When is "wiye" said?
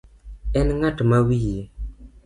1.27-1.59